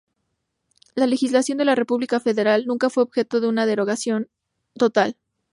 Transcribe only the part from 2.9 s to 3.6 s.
objeto de